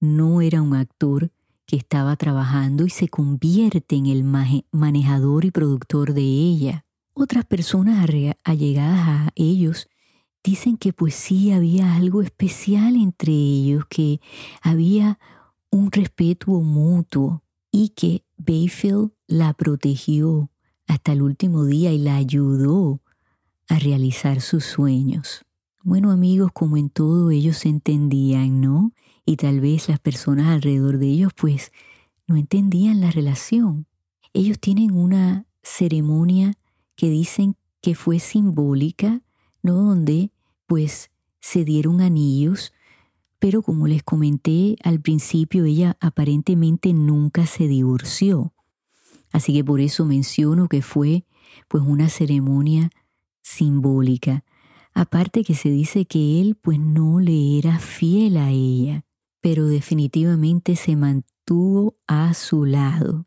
no 0.00 0.40
era 0.40 0.60
un 0.60 0.74
actor 0.74 1.30
que 1.70 1.76
estaba 1.76 2.16
trabajando 2.16 2.84
y 2.84 2.90
se 2.90 3.08
convierte 3.08 3.94
en 3.94 4.06
el 4.06 4.24
manejador 4.24 5.44
y 5.44 5.52
productor 5.52 6.14
de 6.14 6.22
ella. 6.22 6.84
Otras 7.12 7.44
personas 7.44 8.10
allegadas 8.42 9.08
a 9.08 9.28
ellos 9.36 9.88
dicen 10.42 10.76
que 10.76 10.92
pues 10.92 11.14
sí 11.14 11.52
había 11.52 11.94
algo 11.94 12.22
especial 12.22 12.96
entre 12.96 13.32
ellos, 13.32 13.84
que 13.88 14.20
había 14.60 15.20
un 15.70 15.92
respeto 15.92 16.50
mutuo 16.60 17.44
y 17.70 17.90
que 17.90 18.24
Bayfield 18.36 19.12
la 19.28 19.52
protegió 19.52 20.50
hasta 20.88 21.12
el 21.12 21.22
último 21.22 21.66
día 21.66 21.92
y 21.92 21.98
la 21.98 22.16
ayudó 22.16 23.00
a 23.68 23.78
realizar 23.78 24.40
sus 24.40 24.64
sueños. 24.64 25.44
Bueno 25.84 26.10
amigos, 26.10 26.50
como 26.52 26.76
en 26.76 26.90
todo 26.90 27.30
ellos 27.30 27.58
se 27.58 27.68
entendían, 27.68 28.60
¿no? 28.60 28.92
Y 29.30 29.36
tal 29.36 29.60
vez 29.60 29.88
las 29.88 30.00
personas 30.00 30.48
alrededor 30.48 30.98
de 30.98 31.06
ellos 31.06 31.32
pues 31.32 31.70
no 32.26 32.34
entendían 32.34 33.00
la 33.00 33.12
relación. 33.12 33.86
Ellos 34.32 34.58
tienen 34.58 34.90
una 34.90 35.46
ceremonia 35.62 36.54
que 36.96 37.08
dicen 37.10 37.54
que 37.80 37.94
fue 37.94 38.18
simbólica, 38.18 39.22
¿no? 39.62 39.74
Donde 39.74 40.32
pues 40.66 41.12
se 41.38 41.64
dieron 41.64 42.00
anillos 42.00 42.72
pero 43.38 43.62
como 43.62 43.86
les 43.86 44.02
comenté 44.02 44.76
al 44.82 45.00
principio, 45.00 45.64
ella 45.64 45.96
aparentemente 46.00 46.92
nunca 46.92 47.46
se 47.46 47.68
divorció. 47.68 48.52
Así 49.30 49.54
que 49.54 49.62
por 49.62 49.80
eso 49.80 50.04
menciono 50.04 50.66
que 50.66 50.82
fue 50.82 51.24
pues 51.68 51.84
una 51.86 52.08
ceremonia 52.08 52.90
simbólica. 53.42 54.44
Aparte 54.92 55.44
que 55.44 55.54
se 55.54 55.70
dice 55.70 56.04
que 56.04 56.40
él 56.40 56.56
pues 56.60 56.80
no 56.80 57.20
le 57.20 57.58
era 57.58 57.78
fiel 57.78 58.36
a 58.36 58.50
ella, 58.50 59.04
pero 59.40 59.66
definitivamente 59.66 60.76
se 60.76 60.96
mantuvo 60.96 61.96
a 62.06 62.34
su 62.34 62.64
lado 62.64 63.26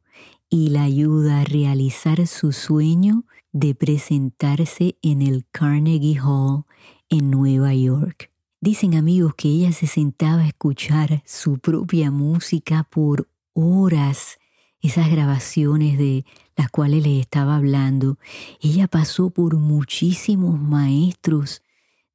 y 0.49 0.69
la 0.69 0.83
ayuda 0.83 1.41
a 1.41 1.43
realizar 1.45 2.27
su 2.27 2.51
sueño 2.51 3.25
de 3.51 3.73
presentarse 3.73 4.97
en 5.01 5.23
el 5.23 5.45
Carnegie 5.51 6.19
Hall 6.21 6.65
en 7.09 7.31
Nueva 7.31 7.73
York. 7.73 8.29
Dicen 8.61 8.93
amigos 8.93 9.33
que 9.35 9.47
ella 9.47 9.71
se 9.71 9.87
sentaba 9.87 10.43
a 10.43 10.47
escuchar 10.47 11.23
su 11.25 11.57
propia 11.57 12.11
música 12.11 12.87
por 12.89 13.27
horas, 13.53 14.37
esas 14.79 15.09
grabaciones 15.09 15.97
de 15.97 16.23
las 16.55 16.69
cuales 16.69 17.03
les 17.03 17.21
estaba 17.21 17.55
hablando. 17.55 18.19
Ella 18.61 18.87
pasó 18.87 19.31
por 19.31 19.55
muchísimos 19.57 20.59
maestros 20.59 21.62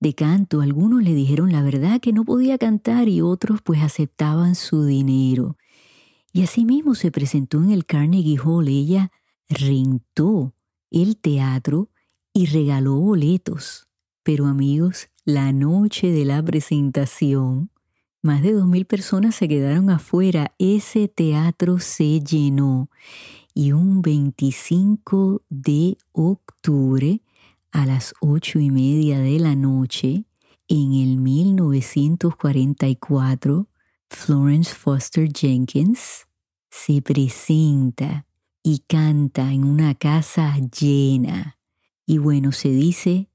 de 0.00 0.14
canto. 0.14 0.61
Algunos 0.61 1.02
le 1.02 1.14
dijeron 1.14 1.52
la 1.52 1.62
verdad 1.62 2.00
que 2.00 2.12
no 2.12 2.25
podía 2.25 2.59
cantar 2.59 3.09
y 3.09 3.21
otros 3.21 3.62
pues 3.62 3.83
aceptaban 3.83 4.55
su 4.55 4.85
dinero. 4.85 5.57
Y 6.33 6.43
asimismo 6.43 6.95
se 6.95 7.11
presentó 7.11 7.59
en 7.59 7.71
el 7.71 7.85
Carnegie 7.85 8.38
Hall. 8.38 8.69
Ella 8.69 9.11
rentó 9.49 10.55
el 10.90 11.17
teatro 11.17 11.90
y 12.33 12.47
regaló 12.47 12.97
boletos. 12.97 13.88
Pero 14.23 14.47
amigos, 14.47 15.09
la 15.25 15.52
noche 15.52 16.11
de 16.12 16.25
la 16.25 16.43
presentación, 16.43 17.71
más 18.23 18.43
de 18.43 18.52
dos 18.52 18.67
mil 18.67 18.85
personas 18.85 19.35
se 19.35 19.49
quedaron 19.49 19.90
afuera. 19.90 20.55
Ese 20.59 21.09
teatro 21.09 21.78
se 21.78 22.21
llenó. 22.21 22.90
Y 23.55 23.73
un 23.73 24.02
25 24.02 25.43
de 25.49 25.97
octubre, 26.12 27.23
a 27.72 27.87
las 27.87 28.14
ocho 28.20 28.58
y 28.58 28.70
media 28.70 29.18
de 29.18 29.38
la 29.38 29.54
noche, 29.54 30.25
en 30.68 30.92
el 30.92 31.16
1944, 31.18 33.68
Florence 34.10 34.75
Foster 34.75 35.28
Jenkins 35.32 36.26
se 36.70 37.00
presenta 37.02 38.26
y 38.62 38.78
canta 38.80 39.52
en 39.52 39.64
una 39.64 39.94
casa 39.94 40.56
llena. 40.58 41.58
Y 42.06 42.18
bueno, 42.18 42.52
se 42.52 42.70
dice 42.70 43.28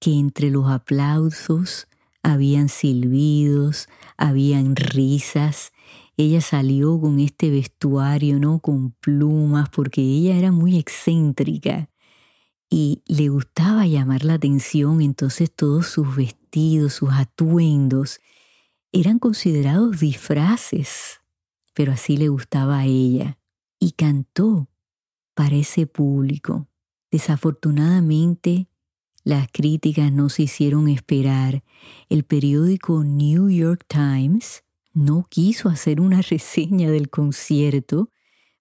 que 0.00 0.18
entre 0.18 0.50
los 0.50 0.70
aplausos 0.70 1.88
habían 2.22 2.68
silbidos, 2.68 3.88
habían 4.16 4.76
risas. 4.76 5.72
Ella 6.16 6.40
salió 6.40 7.00
con 7.00 7.18
este 7.20 7.50
vestuario, 7.50 8.38
¿no? 8.38 8.60
Con 8.60 8.92
plumas, 8.92 9.68
porque 9.70 10.00
ella 10.00 10.36
era 10.36 10.52
muy 10.52 10.78
excéntrica 10.78 11.90
y 12.70 13.02
le 13.06 13.28
gustaba 13.28 13.86
llamar 13.86 14.24
la 14.24 14.34
atención, 14.34 15.00
entonces 15.00 15.50
todos 15.50 15.86
sus 15.86 16.14
vestidos, 16.16 16.94
sus 16.94 17.10
atuendos, 17.12 18.20
eran 18.92 19.18
considerados 19.18 20.00
disfraces, 20.00 21.20
pero 21.74 21.92
así 21.92 22.16
le 22.16 22.28
gustaba 22.28 22.80
a 22.80 22.86
ella. 22.86 23.38
Y 23.80 23.92
cantó 23.92 24.68
para 25.34 25.54
ese 25.54 25.86
público. 25.86 26.66
Desafortunadamente, 27.12 28.66
las 29.24 29.48
críticas 29.52 30.10
no 30.10 30.28
se 30.28 30.42
hicieron 30.42 30.88
esperar. 30.88 31.62
El 32.08 32.24
periódico 32.24 33.04
New 33.04 33.48
York 33.48 33.84
Times 33.86 34.64
no 34.92 35.26
quiso 35.28 35.68
hacer 35.68 36.00
una 36.00 36.22
reseña 36.28 36.90
del 36.90 37.08
concierto, 37.08 38.10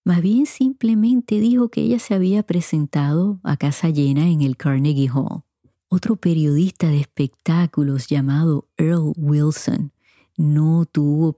más 0.07 0.21
bien 0.21 0.45
simplemente 0.45 1.41
dijo 1.41 1.67
que 1.67 1.81
ella 1.81 1.99
se 1.99 2.13
había 2.13 2.41
presentado 2.41 3.41
a 3.43 3.57
casa 3.57 3.89
llena 3.89 4.29
en 4.29 4.41
el 4.41 4.55
Carnegie 4.55 5.09
Hall. 5.09 5.43
Otro 5.89 6.15
periodista 6.15 6.87
de 6.87 7.01
espectáculos 7.01 8.07
llamado 8.07 8.69
Earl 8.77 9.11
Wilson 9.17 9.91
no 10.37 10.85
tuvo 10.85 11.35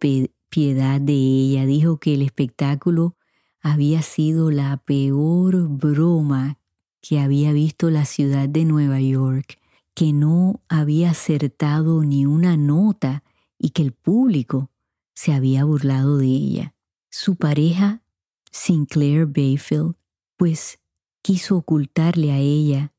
piedad 0.49 1.01
de 1.01 1.13
ella, 1.13 1.65
dijo 1.65 1.97
que 1.97 2.13
el 2.13 2.21
espectáculo 2.21 3.15
había 3.60 4.03
sido 4.03 4.51
la 4.51 4.77
peor 4.77 5.67
broma 5.67 6.60
que 7.01 7.19
había 7.19 7.51
visto 7.53 7.89
la 7.89 8.05
ciudad 8.05 8.47
de 8.47 8.65
Nueva 8.65 9.01
York, 9.01 9.58
que 9.95 10.13
no 10.13 10.62
había 10.69 11.10
acertado 11.10 12.03
ni 12.03 12.27
una 12.27 12.55
nota 12.55 13.23
y 13.58 13.71
que 13.71 13.82
el 13.82 13.93
público 13.93 14.69
se 15.15 15.34
había 15.34 15.63
burlado 15.63 16.17
de 16.19 16.27
ella. 16.27 16.75
Su 17.10 17.36
pareja, 17.36 18.03
Sinclair 18.51 19.25
Bayfield, 19.25 19.95
pues 20.38 20.79
quiso 21.21 21.57
ocultarle 21.57 22.31
a 22.31 22.38
ella 22.38 22.93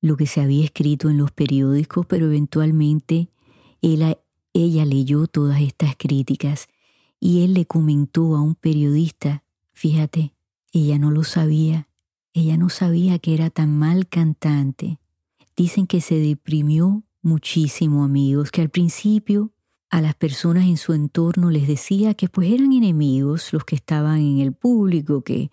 lo 0.00 0.16
que 0.16 0.26
se 0.26 0.40
había 0.40 0.64
escrito 0.64 1.10
en 1.10 1.18
los 1.18 1.30
periódicos, 1.30 2.06
pero 2.06 2.26
eventualmente 2.26 3.28
ella 3.82 4.84
leyó 4.84 5.26
todas 5.26 5.60
estas 5.60 5.94
críticas 5.96 6.68
y 7.20 7.44
él 7.44 7.54
le 7.54 7.66
comentó 7.66 8.34
a 8.34 8.40
un 8.40 8.54
periodista, 8.54 9.44
fíjate, 9.72 10.34
ella 10.72 10.98
no 10.98 11.10
lo 11.10 11.22
sabía, 11.22 11.88
ella 12.32 12.56
no 12.56 12.70
sabía 12.70 13.18
que 13.18 13.34
era 13.34 13.50
tan 13.50 13.78
mal 13.78 14.08
cantante. 14.08 14.98
Dicen 15.56 15.86
que 15.86 16.00
se 16.00 16.14
deprimió 16.14 17.02
muchísimo, 17.20 18.04
amigos, 18.04 18.50
que 18.50 18.62
al 18.62 18.70
principio 18.70 19.52
a 19.90 20.00
las 20.00 20.14
personas 20.14 20.64
en 20.64 20.76
su 20.76 20.92
entorno 20.92 21.50
les 21.50 21.66
decía 21.66 22.14
que 22.14 22.28
pues 22.28 22.50
eran 22.50 22.72
enemigos 22.72 23.52
los 23.52 23.64
que 23.64 23.74
estaban 23.74 24.20
en 24.20 24.38
el 24.38 24.52
público, 24.52 25.22
que, 25.22 25.50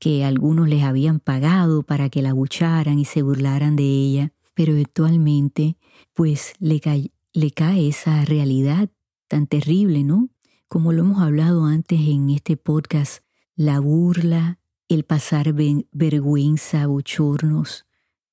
que 0.00 0.24
algunos 0.24 0.68
les 0.68 0.82
habían 0.82 1.20
pagado 1.20 1.84
para 1.84 2.10
que 2.10 2.20
la 2.20 2.32
bucharan 2.32 2.98
y 2.98 3.04
se 3.04 3.22
burlaran 3.22 3.76
de 3.76 3.84
ella, 3.84 4.32
pero 4.54 4.72
eventualmente 4.72 5.76
pues 6.12 6.54
le 6.58 6.80
cae, 6.80 7.12
le 7.32 7.52
cae 7.52 7.88
esa 7.88 8.24
realidad 8.24 8.90
tan 9.28 9.46
terrible, 9.46 10.02
¿no? 10.02 10.28
Como 10.66 10.92
lo 10.92 11.02
hemos 11.02 11.22
hablado 11.22 11.64
antes 11.64 12.00
en 12.00 12.30
este 12.30 12.56
podcast, 12.56 13.22
la 13.54 13.78
burla, 13.78 14.58
el 14.88 15.04
pasar 15.04 15.54
vergüenza, 15.92 16.86
bochornos, 16.86 17.86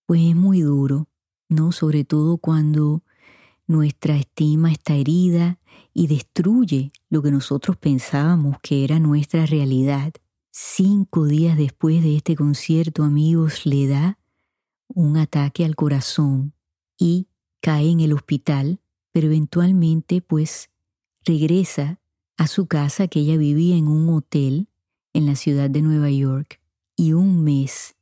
pues 0.05 0.21
es 0.21 0.35
muy 0.35 0.61
duro, 0.61 1.07
¿no? 1.49 1.71
Sobre 1.71 2.03
todo 2.03 2.37
cuando 2.37 3.03
nuestra 3.67 4.15
estima 4.15 4.71
está 4.71 4.95
herida 4.95 5.59
y 5.93 6.07
destruye 6.07 6.91
lo 7.09 7.21
que 7.21 7.31
nosotros 7.31 7.77
pensábamos 7.77 8.57
que 8.61 8.83
era 8.83 8.99
nuestra 8.99 9.45
realidad. 9.45 10.13
Cinco 10.51 11.25
días 11.25 11.57
después 11.57 12.03
de 12.03 12.15
este 12.15 12.35
concierto, 12.35 13.03
amigos, 13.03 13.65
le 13.65 13.87
da 13.87 14.19
un 14.87 15.17
ataque 15.17 15.65
al 15.65 15.75
corazón 15.75 16.53
y 16.97 17.27
cae 17.61 17.89
en 17.89 17.99
el 17.99 18.13
hospital, 18.13 18.79
pero 19.11 19.27
eventualmente 19.27 20.21
pues 20.21 20.69
regresa 21.23 21.99
a 22.37 22.47
su 22.47 22.67
casa 22.67 23.07
que 23.07 23.21
ella 23.21 23.37
vivía 23.37 23.75
en 23.75 23.87
un 23.87 24.09
hotel 24.09 24.67
en 25.13 25.25
la 25.25 25.35
ciudad 25.35 25.69
de 25.69 25.81
Nueva 25.81 26.11
York 26.11 26.59
y 26.95 27.13
un 27.13 27.43
mes 27.43 27.95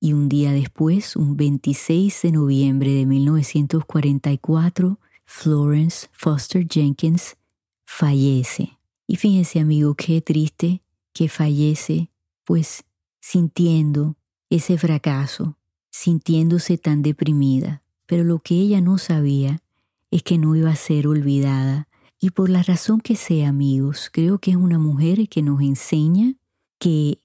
y 0.00 0.12
un 0.12 0.28
día 0.28 0.52
después, 0.52 1.16
un 1.16 1.36
26 1.36 2.22
de 2.22 2.32
noviembre 2.32 2.92
de 2.92 3.04
1944, 3.06 5.00
Florence 5.30 6.08
Foster 6.10 6.66
Jenkins 6.66 7.36
fallece. 7.84 8.78
Y 9.06 9.16
fíjense 9.16 9.60
amigo, 9.60 9.94
qué 9.94 10.22
triste 10.22 10.82
que 11.12 11.28
fallece, 11.28 12.10
pues 12.44 12.84
sintiendo 13.20 14.16
ese 14.48 14.78
fracaso, 14.78 15.58
sintiéndose 15.90 16.78
tan 16.78 17.02
deprimida. 17.02 17.82
Pero 18.06 18.24
lo 18.24 18.38
que 18.38 18.54
ella 18.54 18.80
no 18.80 18.96
sabía 18.96 19.62
es 20.10 20.22
que 20.22 20.38
no 20.38 20.56
iba 20.56 20.70
a 20.70 20.76
ser 20.76 21.06
olvidada. 21.06 21.88
Y 22.18 22.30
por 22.30 22.48
la 22.48 22.62
razón 22.62 23.00
que 23.00 23.14
sea, 23.14 23.50
amigos, 23.50 24.08
creo 24.10 24.38
que 24.38 24.52
es 24.52 24.56
una 24.56 24.78
mujer 24.78 25.28
que 25.28 25.42
nos 25.42 25.60
enseña 25.60 26.34
que 26.78 27.20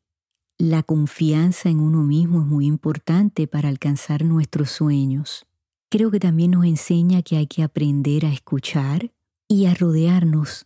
la 0.58 0.84
confianza 0.84 1.70
en 1.70 1.80
uno 1.80 2.04
mismo 2.04 2.42
es 2.42 2.48
muy 2.48 2.68
importante 2.68 3.48
para 3.48 3.70
alcanzar 3.70 4.26
nuestros 4.26 4.72
sueños. 4.72 5.48
Creo 5.94 6.10
que 6.10 6.20
también 6.20 6.50
nos 6.50 6.66
enseña 6.66 7.22
que 7.22 7.38
hay 7.38 7.46
que 7.46 7.62
aprender 7.62 8.26
a 8.26 8.34
escuchar 8.34 9.14
y 9.48 9.68
a 9.68 9.76
rodearnos 9.76 10.66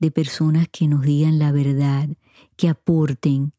de 0.00 0.10
personas 0.10 0.68
que 0.70 0.86
nos 0.86 1.00
digan 1.00 1.38
la 1.38 1.50
verdad, 1.50 2.10
que 2.56 2.68
aporten 2.68 3.54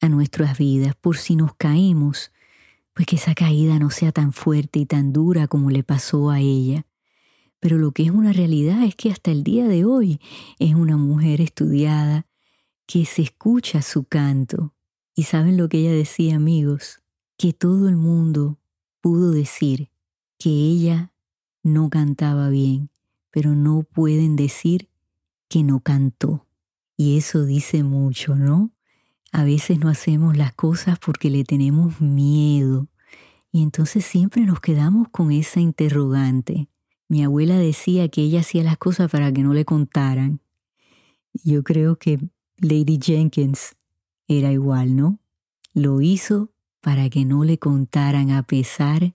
a 0.00 0.08
nuestras 0.08 0.56
vidas 0.56 0.94
por 0.94 1.18
si 1.18 1.36
nos 1.36 1.54
caemos, 1.56 2.32
pues 2.94 3.06
que 3.06 3.16
esa 3.16 3.34
caída 3.34 3.78
no 3.78 3.90
sea 3.90 4.12
tan 4.12 4.32
fuerte 4.32 4.78
y 4.78 4.86
tan 4.86 5.12
dura 5.12 5.46
como 5.46 5.68
le 5.68 5.82
pasó 5.82 6.30
a 6.30 6.40
ella. 6.40 6.86
Pero 7.60 7.76
lo 7.76 7.92
que 7.92 8.04
es 8.04 8.10
una 8.10 8.32
realidad 8.32 8.82
es 8.82 8.96
que 8.96 9.10
hasta 9.10 9.30
el 9.30 9.44
día 9.44 9.68
de 9.68 9.84
hoy 9.84 10.22
es 10.58 10.74
una 10.74 10.96
mujer 10.96 11.42
estudiada, 11.42 12.26
que 12.86 13.04
se 13.04 13.20
escucha 13.20 13.82
su 13.82 14.04
canto. 14.04 14.74
Y 15.14 15.24
saben 15.24 15.58
lo 15.58 15.68
que 15.68 15.80
ella 15.80 15.92
decía, 15.92 16.36
amigos, 16.36 17.02
que 17.36 17.52
todo 17.52 17.90
el 17.90 17.96
mundo 17.98 18.58
pudo 19.02 19.32
decir 19.32 19.91
que 20.42 20.50
ella 20.50 21.12
no 21.62 21.88
cantaba 21.88 22.48
bien, 22.48 22.90
pero 23.30 23.54
no 23.54 23.84
pueden 23.84 24.34
decir 24.34 24.88
que 25.48 25.62
no 25.62 25.78
cantó. 25.78 26.48
Y 26.96 27.16
eso 27.16 27.44
dice 27.44 27.84
mucho, 27.84 28.34
¿no? 28.34 28.72
A 29.30 29.44
veces 29.44 29.78
no 29.78 29.88
hacemos 29.88 30.36
las 30.36 30.52
cosas 30.52 30.98
porque 30.98 31.30
le 31.30 31.44
tenemos 31.44 32.00
miedo, 32.00 32.88
Y 33.52 33.62
entonces 33.62 34.04
siempre 34.04 34.42
nos 34.46 34.60
quedamos 34.60 35.08
con 35.10 35.30
esa 35.30 35.60
interrogante. 35.60 36.68
Mi 37.06 37.22
abuela 37.22 37.56
decía 37.58 38.08
que 38.08 38.22
ella 38.22 38.40
hacía 38.40 38.64
las 38.64 38.78
cosas 38.78 39.10
para 39.10 39.30
que 39.30 39.42
no 39.42 39.52
le 39.52 39.64
contaran. 39.64 40.40
Yo 41.44 41.62
creo 41.62 41.98
que 41.98 42.18
Lady 42.56 42.98
Jenkins 43.00 43.76
era 44.26 44.50
igual, 44.50 44.96
¿no? 44.96 45.20
Lo 45.72 46.00
hizo 46.00 46.50
para 46.80 47.10
que 47.10 47.26
no 47.26 47.44
le 47.44 47.58
contaran 47.58 48.30
a 48.30 48.42
pesar 48.42 49.14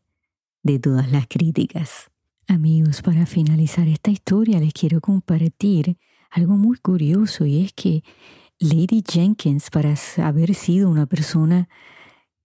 de 0.64 0.80
todas 0.80 1.12
las 1.12 1.28
críticas. 1.28 2.12
Amigos, 2.48 3.02
para 3.02 3.26
finalizar 3.26 3.88
esta 3.88 4.12
historia 4.12 4.60
les 4.60 4.74
quiero 4.74 5.02
compartir 5.02 5.98
algo 6.32 6.56
muy 6.56 6.78
curioso 6.78 7.46
y 7.46 7.64
es 7.64 7.74
que 7.74 8.04
Lady 8.60 9.04
Jenkins, 9.08 9.70
para 9.70 9.94
haber 10.24 10.56
sido 10.56 10.90
una 10.90 11.06
persona 11.06 11.70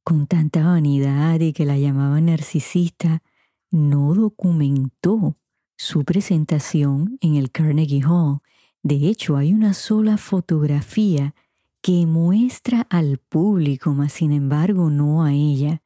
con 0.04 0.26
tanta 0.26 0.64
vanidad 0.64 1.40
y 1.40 1.52
que 1.52 1.64
la 1.64 1.78
llamaban 1.78 2.26
narcisista, 2.26 3.22
no 3.70 4.14
documentó 4.14 5.36
su 5.76 6.04
presentación 6.04 7.18
en 7.20 7.36
el 7.36 7.50
Carnegie 7.50 8.04
Hall. 8.04 8.40
De 8.82 9.08
hecho, 9.08 9.36
hay 9.36 9.54
una 9.54 9.72
sola 9.72 10.16
fotografía 10.18 11.34
que 11.80 12.06
muestra 12.06 12.86
al 12.90 13.18
público, 13.18 13.92
mas 13.94 14.12
sin 14.12 14.32
embargo 14.32 14.90
no 14.90 15.24
a 15.24 15.32
ella. 15.32 15.82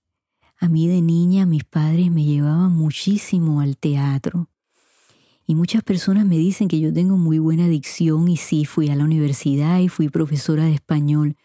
A 0.58 0.68
mí 0.68 0.88
de 0.88 1.00
niña 1.00 1.46
mis 1.46 1.64
padres 1.64 2.10
me 2.10 2.24
llevaban 2.24 2.72
muchísimo 2.72 3.62
al 3.62 3.78
teatro. 3.78 4.50
Y 5.50 5.54
muchas 5.54 5.82
personas 5.82 6.26
me 6.26 6.36
dicen 6.36 6.68
que 6.68 6.78
yo 6.78 6.92
tengo 6.92 7.16
muy 7.16 7.38
buena 7.38 7.68
dicción 7.68 8.28
y 8.28 8.36
sí, 8.36 8.66
fui 8.66 8.90
a 8.90 8.94
la 8.94 9.04
universidad 9.04 9.78
y 9.78 9.88
fui 9.88 10.10
profesora 10.10 10.64
de 10.64 10.74
español. 10.74 11.38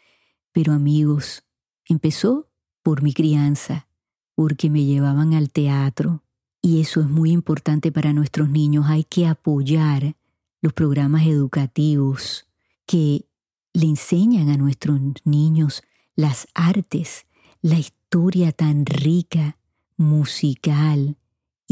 Pero 0.52 0.74
amigos, 0.74 1.46
empezó 1.86 2.50
por 2.82 3.02
mi 3.02 3.13
crianza, 3.13 3.88
porque 4.36 4.70
me 4.70 4.84
llevaban 4.84 5.34
al 5.34 5.54
teatro. 5.54 6.22
Y 6.62 6.82
eso 6.82 7.00
es 7.00 7.08
muy 7.08 7.32
importante 7.32 7.94
para 7.94 8.12
nuestros 8.12 8.50
niños. 8.50 8.88
Hay 8.89 9.06
que 9.06 9.26
apoyar 9.26 10.18
los 10.60 10.74
programas 10.74 11.26
educativos 11.26 12.46
que 12.86 13.26
le 13.72 13.86
enseñan 13.86 14.50
a 14.50 14.58
nuestros 14.58 15.00
niños 15.24 15.82
las 16.18 16.50
artes, 16.54 17.26
la 17.62 17.80
historia 17.80 18.52
tan 18.52 18.86
rica, 18.86 19.58
musical 19.96 21.16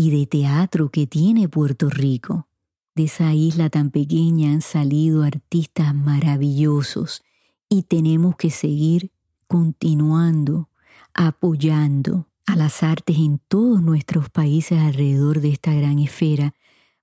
y 0.01 0.09
de 0.09 0.25
teatro 0.25 0.89
que 0.89 1.05
tiene 1.05 1.47
Puerto 1.47 1.87
Rico. 1.87 2.47
De 2.95 3.03
esa 3.03 3.35
isla 3.35 3.69
tan 3.69 3.91
pequeña 3.91 4.51
han 4.51 4.63
salido 4.63 5.21
artistas 5.21 5.93
maravillosos 5.93 7.21
y 7.69 7.83
tenemos 7.83 8.35
que 8.35 8.49
seguir 8.49 9.11
continuando, 9.47 10.69
apoyando 11.13 12.27
a 12.47 12.55
las 12.55 12.81
artes 12.81 13.15
en 13.15 13.39
todos 13.47 13.83
nuestros 13.83 14.31
países 14.31 14.79
alrededor 14.79 15.39
de 15.39 15.49
esta 15.49 15.71
gran 15.71 15.99
esfera 15.99 16.55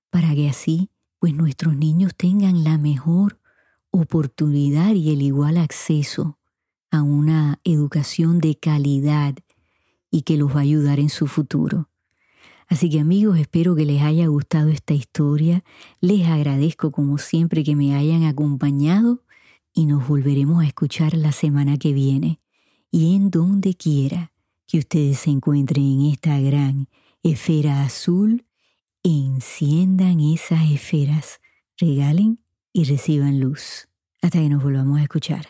para 0.09 0.35
que 0.35 0.49
así 0.49 0.89
pues 1.19 1.33
nuestros 1.33 1.77
niños 1.77 2.13
tengan 2.17 2.65
la 2.65 2.77
mejor 2.77 3.39
oportunidad 3.91 4.93
y 4.93 5.13
el 5.13 5.21
igual 5.21 5.55
acceso 5.55 6.37
a 6.91 7.01
una 7.01 7.61
educación 7.63 8.39
de 8.39 8.55
calidad 8.55 9.35
y 10.11 10.23
que 10.23 10.35
los 10.35 10.53
va 10.53 10.57
a 10.59 10.63
ayudar 10.63 10.99
en 10.99 11.09
su 11.09 11.27
futuro. 11.27 11.88
Así 12.69 12.87
que 12.91 12.99
amigos, 12.99 13.39
espero 13.39 13.75
que 13.75 13.83
les 13.83 14.03
haya 14.03 14.27
gustado 14.27 14.69
esta 14.69 14.93
historia. 14.93 15.63
Les 16.01 16.27
agradezco 16.27 16.91
como 16.91 17.17
siempre 17.17 17.63
que 17.63 17.75
me 17.75 17.95
hayan 17.95 18.23
acompañado 18.23 19.23
y 19.73 19.87
nos 19.87 20.07
volveremos 20.07 20.63
a 20.63 20.67
escuchar 20.67 21.15
la 21.15 21.31
semana 21.31 21.77
que 21.77 21.93
viene. 21.93 22.39
Y 22.91 23.15
en 23.15 23.31
donde 23.31 23.73
quiera 23.73 24.31
que 24.67 24.77
ustedes 24.77 25.17
se 25.19 25.31
encuentren 25.31 25.83
en 25.83 26.11
esta 26.11 26.39
gran 26.39 26.87
esfera 27.23 27.83
azul, 27.83 28.45
enciendan 29.01 30.19
esas 30.19 30.69
esferas, 30.69 31.39
regalen 31.75 32.39
y 32.71 32.83
reciban 32.83 33.39
luz. 33.39 33.87
Hasta 34.21 34.39
que 34.39 34.49
nos 34.49 34.61
volvamos 34.61 34.99
a 34.99 35.03
escuchar. 35.03 35.47